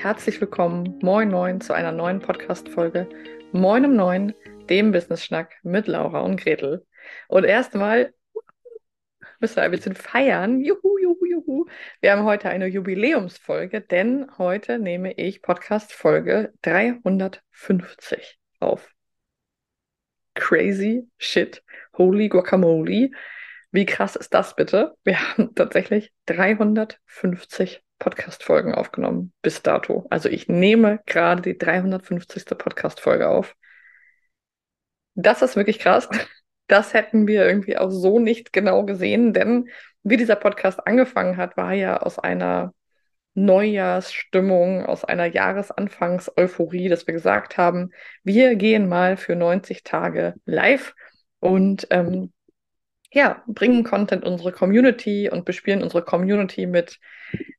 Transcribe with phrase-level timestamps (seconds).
[0.00, 3.06] Herzlich willkommen, moin moin, zu einer neuen Podcast-Folge
[3.52, 4.32] Moin um Neun,
[4.70, 6.86] dem Business-Schnack mit Laura und Gretel.
[7.28, 8.14] Und erstmal
[9.40, 10.62] müssen wir ein bisschen feiern.
[10.62, 11.66] Juhu, juhu, juhu.
[12.00, 18.94] Wir haben heute eine Jubiläumsfolge, denn heute nehme ich Podcast-Folge 350 auf.
[20.32, 21.62] Crazy shit.
[21.98, 23.10] Holy guacamole.
[23.70, 24.94] Wie krass ist das bitte?
[25.04, 30.06] Wir haben tatsächlich 350 Podcast-Folgen aufgenommen bis dato.
[30.10, 32.46] Also ich nehme gerade die 350.
[32.58, 33.54] Podcast-Folge auf.
[35.14, 36.08] Das ist wirklich krass.
[36.66, 39.68] Das hätten wir irgendwie auch so nicht genau gesehen, denn
[40.04, 42.72] wie dieser Podcast angefangen hat, war ja aus einer
[43.34, 47.90] Neujahrsstimmung, aus einer Jahresanfangs-Euphorie, dass wir gesagt haben,
[48.22, 50.94] wir gehen mal für 90 Tage live
[51.40, 52.32] und ähm,
[53.12, 57.00] ja, bringen Content unsere Community und bespielen unsere Community mit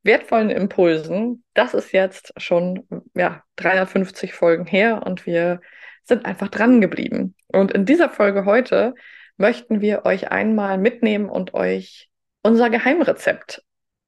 [0.03, 1.43] wertvollen Impulsen.
[1.53, 5.61] Das ist jetzt schon ja, 350 Folgen her und wir
[6.03, 7.35] sind einfach dran geblieben.
[7.47, 8.95] Und in dieser Folge heute
[9.37, 12.09] möchten wir euch einmal mitnehmen und euch
[12.43, 13.63] unser Geheimrezept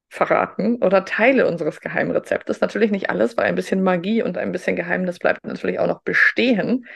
[0.08, 2.60] verraten oder Teile unseres Geheimrezeptes.
[2.60, 6.02] Natürlich nicht alles, weil ein bisschen Magie und ein bisschen Geheimnis bleibt natürlich auch noch
[6.02, 6.86] bestehen.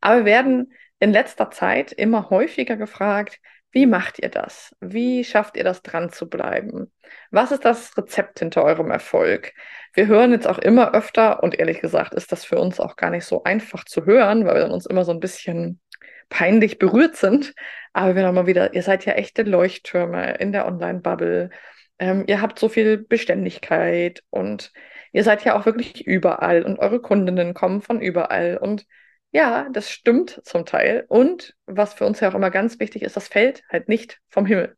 [0.00, 3.38] Aber wir werden in letzter Zeit immer häufiger gefragt,
[3.72, 4.74] wie macht ihr das?
[4.80, 6.90] Wie schafft ihr das dran zu bleiben?
[7.30, 9.52] Was ist das Rezept hinter eurem Erfolg?
[9.92, 13.10] Wir hören jetzt auch immer öfter und ehrlich gesagt ist das für uns auch gar
[13.10, 15.80] nicht so einfach zu hören, weil wir dann uns immer so ein bisschen
[16.28, 17.54] peinlich berührt sind.
[17.92, 21.50] Aber wir mal wieder, ihr seid ja echte Leuchttürme in der Online-Bubble.
[21.98, 24.72] Ähm, ihr habt so viel Beständigkeit und
[25.12, 28.86] ihr seid ja auch wirklich überall und eure Kundinnen kommen von überall und
[29.32, 31.04] ja, das stimmt zum Teil.
[31.08, 34.46] Und was für uns ja auch immer ganz wichtig ist, das fällt halt nicht vom
[34.46, 34.76] Himmel.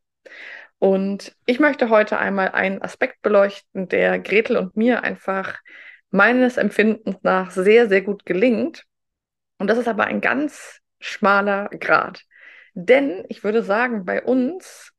[0.79, 5.59] Und ich möchte heute einmal einen Aspekt beleuchten, der Gretel und mir einfach
[6.11, 8.85] meines Empfindens nach sehr, sehr gut gelingt.
[9.59, 12.23] Und das ist aber ein ganz schmaler Grad.
[12.75, 14.93] Denn ich würde sagen, bei uns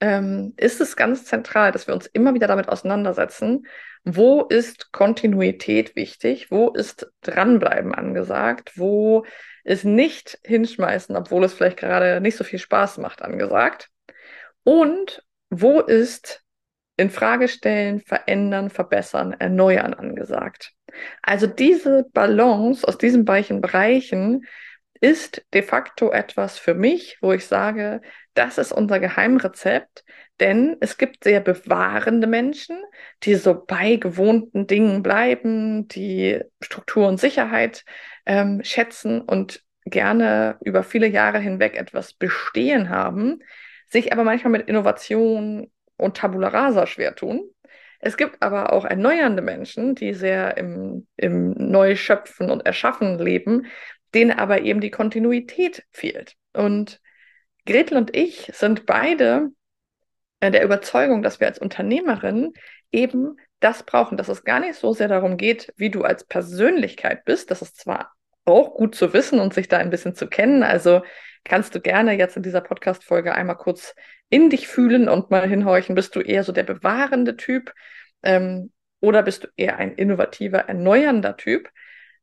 [0.00, 3.66] ähm, ist es ganz zentral, dass wir uns immer wieder damit auseinandersetzen,
[4.04, 9.24] wo ist Kontinuität wichtig, wo ist dranbleiben angesagt, wo
[9.62, 13.90] ist nicht hinschmeißen, obwohl es vielleicht gerade nicht so viel Spaß macht, angesagt.
[14.64, 16.42] Und wo ist
[16.96, 20.72] in Frage stellen, verändern, verbessern, erneuern angesagt.
[21.22, 24.46] Also diese Balance aus diesen beiden Bereichen
[25.00, 28.02] ist de facto etwas für mich, wo ich sage,
[28.34, 30.04] das ist unser Geheimrezept,
[30.40, 32.78] denn es gibt sehr bewahrende Menschen,
[33.22, 37.84] die so bei gewohnten Dingen bleiben, die Struktur und Sicherheit
[38.26, 43.40] ähm, schätzen und gerne über viele Jahre hinweg etwas bestehen haben,
[43.88, 47.50] sich aber manchmal mit Innovation und Tabula Rasa schwer tun.
[47.98, 53.66] Es gibt aber auch erneuernde Menschen, die sehr im, im Neuschöpfen und Erschaffen leben,
[54.14, 56.36] denen aber eben die Kontinuität fehlt.
[56.52, 57.00] Und
[57.66, 59.50] Gretel und ich sind beide
[60.40, 62.52] äh, der Überzeugung, dass wir als Unternehmerin
[62.90, 67.24] eben das brauchen, dass es gar nicht so sehr darum geht, wie du als Persönlichkeit
[67.24, 67.50] bist.
[67.50, 68.12] Das ist zwar
[68.44, 70.62] auch gut zu wissen und sich da ein bisschen zu kennen.
[70.62, 71.02] Also
[71.44, 73.94] kannst du gerne jetzt in dieser Podcast-Folge einmal kurz
[74.28, 75.94] in dich fühlen und mal hinhorchen.
[75.94, 77.72] Bist du eher so der bewahrende Typ
[78.22, 81.70] ähm, oder bist du eher ein innovativer, erneuernder Typ?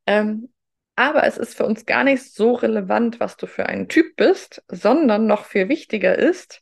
[0.06, 0.48] Ähm,
[0.98, 4.64] aber es ist für uns gar nicht so relevant, was du für ein Typ bist,
[4.66, 6.60] sondern noch viel wichtiger ist,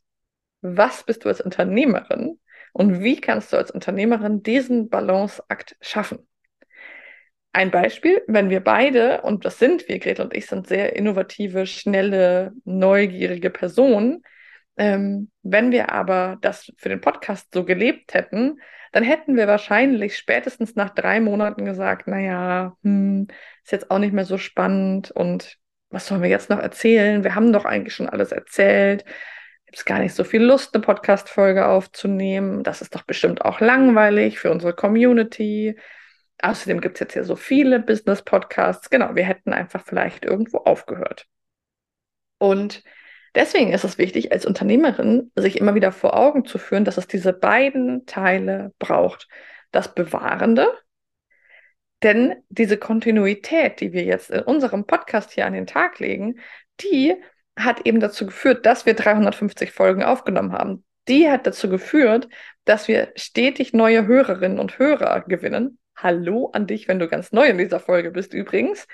[0.61, 2.39] was bist du als Unternehmerin
[2.75, 6.29] und wie kannst du als Unternehmerin diesen Balanceakt schaffen?
[7.55, 11.65] Ein Beispiel, wenn wir beide, und das sind wir, Gretel und ich, sind sehr innovative,
[11.65, 14.23] schnelle, neugierige Personen,
[14.77, 18.61] ähm, wenn wir aber das für den Podcast so gelebt hätten,
[18.93, 23.29] dann hätten wir wahrscheinlich spätestens nach drei Monaten gesagt, naja, hm,
[23.63, 25.59] ist jetzt auch nicht mehr so spannend und
[25.91, 27.25] was sollen wir jetzt noch erzählen?
[27.25, 29.05] Wir haben doch eigentlich schon alles erzählt.
[29.67, 32.63] Gibt es gar nicht so viel Lust, eine Podcast-Folge aufzunehmen.
[32.63, 35.79] Das ist doch bestimmt auch langweilig für unsere Community.
[36.43, 38.91] Außerdem gibt es jetzt ja so viele Business-Podcasts.
[38.91, 41.27] Genau, wir hätten einfach vielleicht irgendwo aufgehört.
[42.39, 42.83] Und
[43.37, 47.07] Deswegen ist es wichtig, als Unternehmerin sich immer wieder vor Augen zu führen, dass es
[47.07, 49.29] diese beiden Teile braucht.
[49.73, 50.73] Das Bewahrende,
[52.03, 56.39] denn diese Kontinuität, die wir jetzt in unserem Podcast hier an den Tag legen,
[56.81, 57.15] die
[57.59, 60.85] hat eben dazu geführt, dass wir 350 Folgen aufgenommen haben.
[61.09, 62.29] Die hat dazu geführt,
[62.65, 65.79] dass wir stetig neue Hörerinnen und Hörer gewinnen.
[65.97, 68.87] Hallo an dich, wenn du ganz neu in dieser Folge bist übrigens.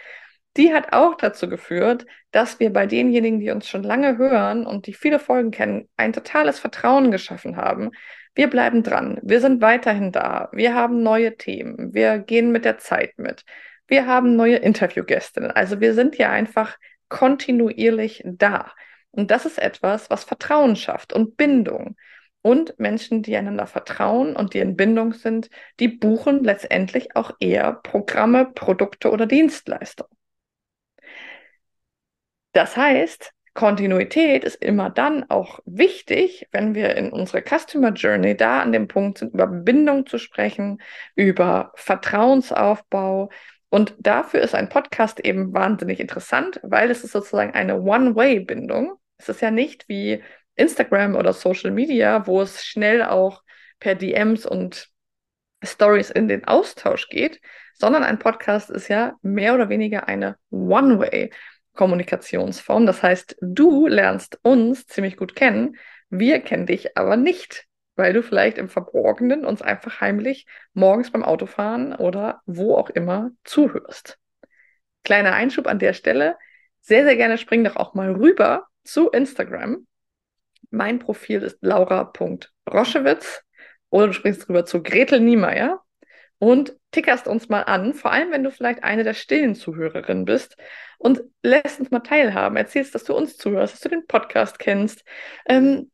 [0.56, 4.86] Die hat auch dazu geführt, dass wir bei denjenigen, die uns schon lange hören und
[4.86, 7.90] die viele Folgen kennen, ein totales Vertrauen geschaffen haben.
[8.34, 12.78] Wir bleiben dran, wir sind weiterhin da, wir haben neue Themen, wir gehen mit der
[12.78, 13.44] Zeit mit,
[13.86, 15.50] wir haben neue Interviewgästinnen.
[15.50, 16.78] Also wir sind ja einfach
[17.08, 18.72] kontinuierlich da.
[19.10, 21.96] Und das ist etwas, was Vertrauen schafft und Bindung.
[22.40, 27.74] Und Menschen, die einander vertrauen und die in Bindung sind, die buchen letztendlich auch eher
[27.74, 30.10] Programme, Produkte oder Dienstleistungen.
[32.52, 38.60] Das heißt, Kontinuität ist immer dann auch wichtig, wenn wir in unserer Customer Journey da
[38.60, 40.80] an dem Punkt sind, über Bindung zu sprechen,
[41.14, 43.30] über Vertrauensaufbau.
[43.68, 48.94] Und dafür ist ein Podcast eben wahnsinnig interessant, weil es ist sozusagen eine One-Way-Bindung.
[49.18, 50.22] Es ist ja nicht wie
[50.56, 53.42] Instagram oder Social Media, wo es schnell auch
[53.80, 54.88] per DMs und
[55.62, 57.40] Stories in den Austausch geht,
[57.74, 61.30] sondern ein Podcast ist ja mehr oder weniger eine One-Way.
[61.74, 62.86] Kommunikationsform.
[62.86, 65.76] Das heißt, du lernst uns ziemlich gut kennen,
[66.10, 67.66] wir kennen dich aber nicht,
[67.96, 73.30] weil du vielleicht im Verborgenen uns einfach heimlich morgens beim Autofahren oder wo auch immer
[73.44, 74.18] zuhörst.
[75.04, 76.36] Kleiner Einschub an der Stelle.
[76.80, 79.86] Sehr, sehr gerne spring doch auch mal rüber zu Instagram.
[80.70, 83.42] Mein Profil ist laura.roschewitz
[83.90, 85.82] oder du springst rüber zu Gretel Niemeyer
[86.38, 90.56] und tickerst uns mal an, vor allem wenn du vielleicht eine der stillen Zuhörerinnen bist
[90.98, 92.56] und lässt uns mal teilhaben.
[92.56, 95.04] Erzählst, dass du uns zuhörst, dass du den Podcast kennst,
[95.46, 95.90] ähm,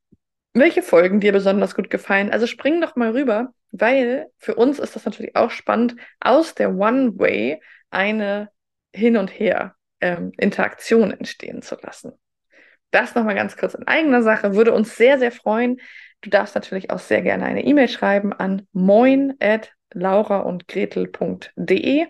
[0.52, 2.30] welche Folgen dir besonders gut gefallen.
[2.30, 6.74] Also spring doch mal rüber, weil für uns ist das natürlich auch spannend, aus der
[6.74, 8.50] One-Way eine
[8.92, 12.12] Hin und Her ähm, Interaktion entstehen zu lassen.
[12.90, 15.78] Das nochmal ganz kurz in eigener Sache, würde uns sehr, sehr freuen.
[16.22, 22.06] Du darfst natürlich auch sehr gerne eine E-Mail schreiben an moin at laura und gretel.de.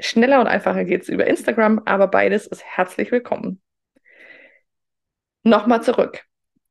[0.00, 3.60] Schneller und einfacher geht es über Instagram, aber beides ist herzlich willkommen.
[5.42, 6.24] Nochmal zurück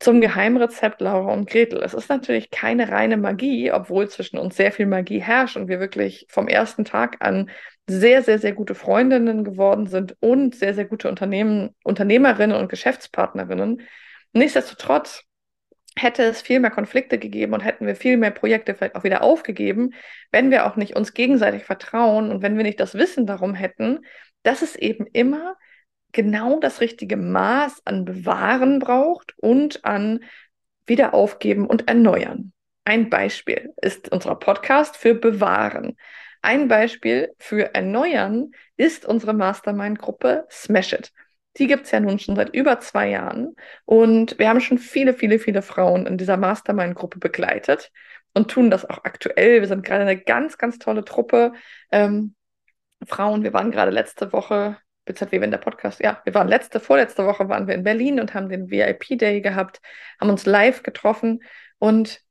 [0.03, 1.81] zum Geheimrezept Laura und Gretel.
[1.81, 5.79] Es ist natürlich keine reine Magie, obwohl zwischen uns sehr viel Magie herrscht und wir
[5.79, 7.49] wirklich vom ersten Tag an
[7.87, 13.81] sehr, sehr, sehr gute Freundinnen geworden sind und sehr, sehr gute Unternehmen, Unternehmerinnen und Geschäftspartnerinnen.
[14.33, 15.23] Nichtsdestotrotz
[15.97, 19.21] hätte es viel mehr Konflikte gegeben und hätten wir viel mehr Projekte vielleicht auch wieder
[19.21, 19.93] aufgegeben,
[20.31, 23.99] wenn wir auch nicht uns gegenseitig vertrauen und wenn wir nicht das Wissen darum hätten,
[24.43, 25.55] dass es eben immer
[26.11, 30.21] genau das richtige Maß an Bewahren braucht und an
[30.85, 32.53] Wiederaufgeben und Erneuern.
[32.85, 35.95] Ein Beispiel ist unser Podcast für Bewahren.
[36.41, 41.13] Ein Beispiel für Erneuern ist unsere Mastermind-Gruppe Smash It.
[41.57, 43.55] Die gibt es ja nun schon seit über zwei Jahren.
[43.85, 47.91] Und wir haben schon viele, viele, viele Frauen in dieser Mastermind-Gruppe begleitet
[48.33, 49.61] und tun das auch aktuell.
[49.61, 51.53] Wir sind gerade eine ganz, ganz tolle Truppe.
[51.91, 52.35] Ähm,
[53.05, 57.25] Frauen, wir waren gerade letzte Woche, beziehungsweise wenn der Podcast, ja, wir waren letzte, vorletzte
[57.25, 59.81] Woche waren wir in Berlin und haben den VIP-Day gehabt,
[60.19, 61.43] haben uns live getroffen
[61.79, 62.21] und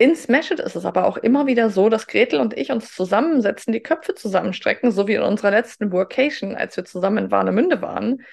[0.00, 2.94] in Smash It ist es aber auch immer wieder so, dass Gretel und ich uns
[2.94, 7.82] zusammensetzen, die Köpfe zusammenstrecken, so wie in unserer letzten Workation, als wir zusammen in Warnemünde
[7.82, 8.24] waren,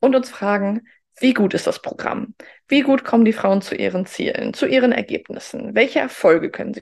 [0.00, 0.88] und uns fragen,
[1.20, 2.34] wie gut ist das Programm?
[2.66, 5.76] Wie gut kommen die Frauen zu ihren Zielen, zu ihren Ergebnissen?
[5.76, 6.80] Welche Erfolge können sie?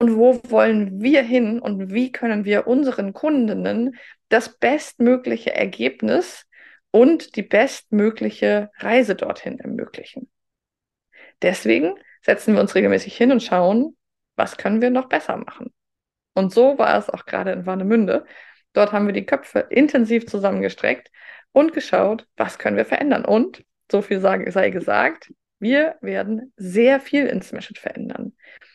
[0.00, 3.94] Und wo wollen wir hin und wie können wir unseren Kundinnen
[4.28, 6.48] das bestmögliche Ergebnis
[6.90, 10.28] und die bestmögliche Reise dorthin ermöglichen?
[11.42, 11.94] Deswegen
[12.24, 13.96] setzen wir uns regelmäßig hin und schauen,
[14.36, 15.72] was können wir noch besser machen.
[16.34, 18.24] Und so war es auch gerade in Warnemünde.
[18.72, 21.10] Dort haben wir die Köpfe intensiv zusammengestreckt
[21.52, 23.24] und geschaut, was können wir verändern.
[23.24, 28.34] Und so viel sei gesagt, wir werden sehr viel in Smashit verändern.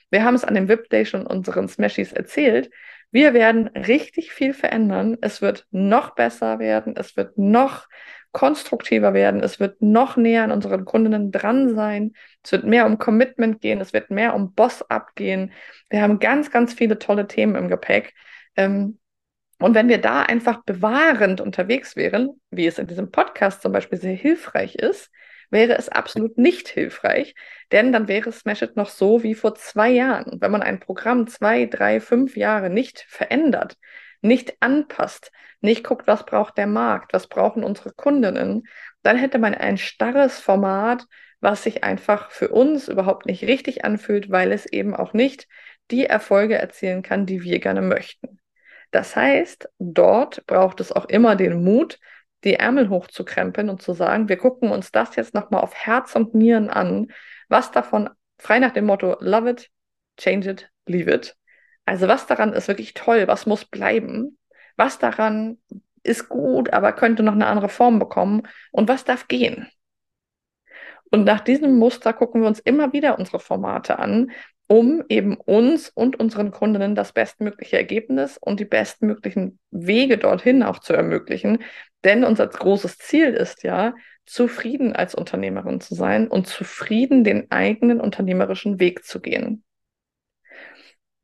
[0.09, 2.71] Wir haben es an dem VIP Day schon unseren Smashies erzählt.
[3.11, 5.17] Wir werden richtig viel verändern.
[5.21, 6.95] Es wird noch besser werden.
[6.95, 7.87] Es wird noch
[8.31, 9.41] konstruktiver werden.
[9.41, 12.13] Es wird noch näher an unseren Kundinnen dran sein.
[12.43, 13.81] Es wird mehr um Commitment gehen.
[13.81, 15.51] Es wird mehr um Boss-up gehen.
[15.89, 18.13] Wir haben ganz, ganz viele tolle Themen im Gepäck.
[18.55, 18.99] Ähm,
[19.59, 23.99] und wenn wir da einfach bewahrend unterwegs wären, wie es in diesem Podcast zum Beispiel
[23.99, 25.11] sehr hilfreich ist,
[25.49, 27.35] wäre es absolut nicht hilfreich,
[27.71, 30.39] denn dann wäre Smash It noch so wie vor zwei Jahren.
[30.39, 33.75] Wenn man ein Programm zwei, drei, fünf Jahre nicht verändert,
[34.21, 38.63] nicht anpasst, nicht guckt, was braucht der Markt, was brauchen unsere Kundinnen,
[39.03, 41.05] dann hätte man ein starres Format,
[41.41, 45.47] was sich einfach für uns überhaupt nicht richtig anfühlt, weil es eben auch nicht
[45.91, 48.39] die Erfolge erzielen kann, die wir gerne möchten.
[48.91, 51.99] Das heißt, dort braucht es auch immer den Mut,
[52.43, 56.33] die Ärmel hochzukrempeln und zu sagen, wir gucken uns das jetzt nochmal auf Herz und
[56.33, 57.11] Nieren an,
[57.49, 59.69] was davon frei nach dem Motto Love it,
[60.17, 61.35] change it, leave it.
[61.89, 64.37] Also was daran ist wirklich toll, was muss bleiben,
[64.77, 65.57] was daran
[66.03, 69.67] ist gut, aber könnte noch eine andere Form bekommen und was darf gehen.
[71.09, 74.29] Und nach diesem Muster gucken wir uns immer wieder unsere Formate an,
[74.67, 80.77] um eben uns und unseren Kundinnen das bestmögliche Ergebnis und die bestmöglichen Wege dorthin auch
[80.77, 81.63] zu ermöglichen.
[82.03, 83.95] Denn unser großes Ziel ist ja,
[84.27, 89.63] zufrieden als Unternehmerin zu sein und zufrieden den eigenen unternehmerischen Weg zu gehen.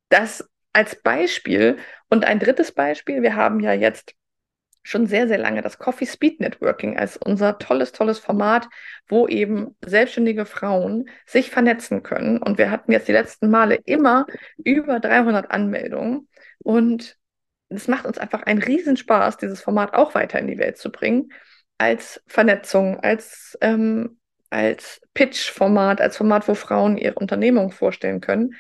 [0.10, 1.78] Das als Beispiel
[2.10, 4.14] und ein drittes Beispiel, wir haben ja jetzt
[4.84, 8.68] schon sehr, sehr lange das Coffee Speed Networking als unser tolles, tolles Format,
[9.08, 12.38] wo eben selbstständige Frauen sich vernetzen können.
[12.38, 14.28] Und wir hatten jetzt die letzten Male immer
[14.64, 16.28] über 300 Anmeldungen.
[16.60, 17.18] Und
[17.70, 21.32] es macht uns einfach einen Riesenspaß, dieses Format auch weiter in die Welt zu bringen,
[21.80, 24.20] als Vernetzung, als, ähm,
[24.52, 28.56] als Pitch-Format, als Format, wo Frauen ihre Unternehmung vorstellen können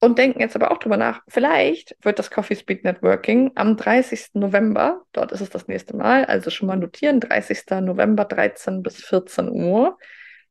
[0.00, 4.30] und denken jetzt aber auch drüber nach, vielleicht wird das Coffee Speed Networking am 30.
[4.34, 7.82] November, dort ist es das nächste Mal, also schon mal notieren, 30.
[7.82, 9.98] November 13 bis 14 Uhr,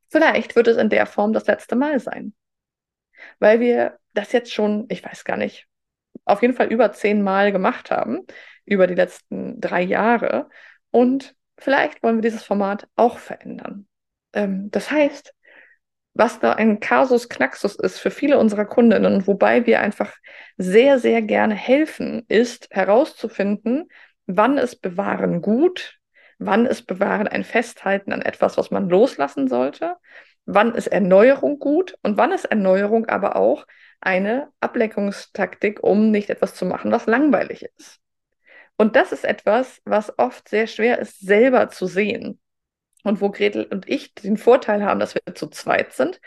[0.10, 2.34] vielleicht wird es in der Form das letzte Mal sein.
[3.40, 5.68] Weil wir das jetzt schon, ich weiß gar nicht,
[6.26, 8.26] auf jeden Fall über zehn Mal gemacht haben,
[8.66, 10.50] über die letzten drei Jahre.
[10.92, 13.88] Und vielleicht wollen wir dieses Format auch verändern.
[14.34, 15.34] Ähm, das heißt,
[16.14, 20.14] was da ein Kasus Knaxus ist für viele unserer Kundinnen, wobei wir einfach
[20.58, 23.90] sehr, sehr gerne helfen, ist herauszufinden,
[24.26, 25.98] wann ist Bewahren gut,
[26.38, 29.96] wann ist Bewahren ein Festhalten an etwas, was man loslassen sollte,
[30.46, 33.66] wann ist Erneuerung gut und wann ist Erneuerung aber auch
[34.02, 38.00] eine Ableckungstaktik, um nicht etwas zu machen, was langweilig ist.
[38.78, 42.40] Und das ist etwas, was oft sehr schwer ist, selber zu sehen
[43.10, 46.22] und wo Gretel und ich den Vorteil haben, dass wir zu zweit sind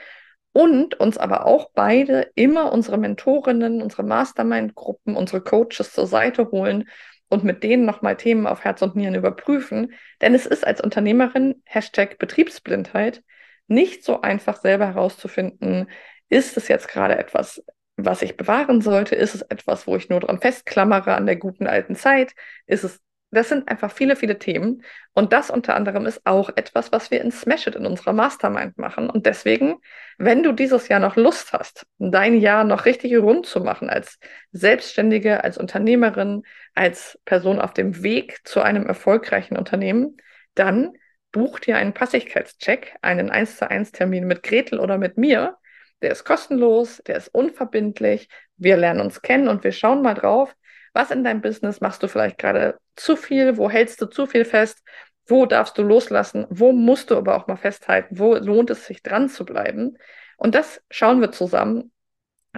[0.52, 6.88] und uns aber auch beide immer unsere Mentorinnen, unsere Mastermind-Gruppen, unsere Coaches zur Seite holen
[7.28, 9.94] und mit denen nochmal Themen auf Herz und Nieren überprüfen.
[10.20, 13.22] Denn es ist als Unternehmerin, Hashtag Betriebsblindheit,
[13.68, 15.88] nicht so einfach selber herauszufinden,
[16.28, 17.64] ist es jetzt gerade etwas,
[17.96, 19.14] was ich bewahren sollte?
[19.14, 22.34] Ist es etwas, wo ich nur dran festklammere an der guten alten Zeit?
[22.66, 23.00] Ist es
[23.32, 24.82] das sind einfach viele, viele Themen.
[25.14, 28.76] Und das unter anderem ist auch etwas, was wir in Smash It in unserer Mastermind
[28.76, 29.08] machen.
[29.08, 29.76] Und deswegen,
[30.18, 34.18] wenn du dieses Jahr noch Lust hast, dein Jahr noch richtig rund zu machen, als
[34.52, 36.42] Selbstständige, als Unternehmerin,
[36.74, 40.18] als Person auf dem Weg zu einem erfolgreichen Unternehmen,
[40.54, 40.92] dann
[41.32, 45.56] buch dir einen Passigkeitscheck, einen 1 zu 1 Termin mit Gretel oder mit mir.
[46.02, 48.28] Der ist kostenlos, der ist unverbindlich.
[48.58, 50.54] Wir lernen uns kennen und wir schauen mal drauf,
[50.92, 53.56] was in deinem Business machst du vielleicht gerade zu viel?
[53.56, 54.82] Wo hältst du zu viel fest?
[55.26, 56.46] Wo darfst du loslassen?
[56.50, 58.18] Wo musst du aber auch mal festhalten?
[58.18, 59.96] Wo lohnt es sich dran zu bleiben?
[60.36, 61.92] Und das schauen wir zusammen.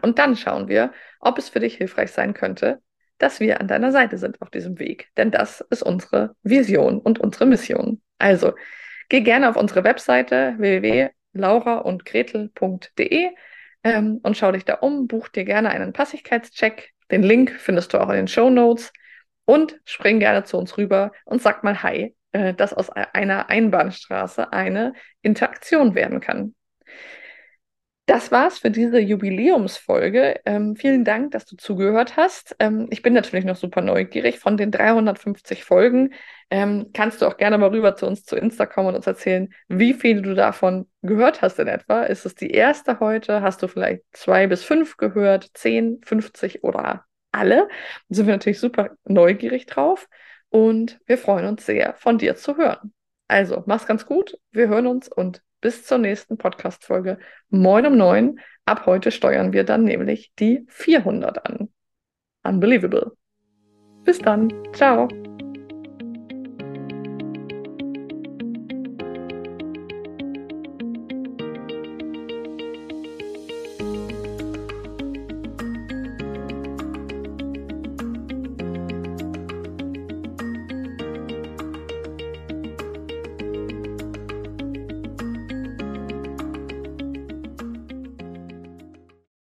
[0.03, 2.83] Und dann schauen wir, ob es für dich hilfreich sein könnte,
[3.19, 5.09] dass wir an deiner Seite sind auf diesem Weg.
[5.17, 8.03] Denn das ist unsere Vision und unsere Mission.
[8.19, 8.55] Also,
[9.09, 13.31] geh gerne auf unsere Webseite www.lauraundgretel.de
[13.85, 16.94] ähm, und schau dich da um, buch dir gerne einen Passigkeitscheck.
[17.11, 18.93] Den Link findest du auch in den Show Notes
[19.45, 24.53] und spring gerne zu uns rüber und sag mal Hi, äh, dass aus einer Einbahnstraße
[24.53, 26.55] eine Interaktion werden kann.
[28.07, 30.41] Das war's für diese Jubiläumsfolge.
[30.45, 32.55] Ähm, vielen Dank, dass du zugehört hast.
[32.59, 34.39] Ähm, ich bin natürlich noch super neugierig.
[34.39, 36.13] Von den 350 Folgen
[36.51, 39.95] ähm, kannst du auch gerne mal rüber zu uns zu Instagram und uns erzählen, wie
[39.95, 42.03] viele du davon gehört hast in etwa.
[42.03, 43.41] Ist es die erste heute?
[43.41, 47.69] Hast du vielleicht zwei bis fünf gehört, zehn, 50 oder alle?
[48.11, 50.09] Da sind wir natürlich super neugierig drauf
[50.51, 52.93] und wir freuen uns sehr, von dir zu hören.
[53.29, 54.39] Also, mach's ganz gut.
[54.51, 57.19] Wir hören uns und bis zur nächsten Podcast-Folge.
[57.49, 58.39] Moin um neun.
[58.67, 61.71] Ab heute steuern wir dann nämlich die 400 an.
[62.43, 63.13] Unbelievable.
[64.05, 64.53] Bis dann.
[64.75, 65.09] Ciao.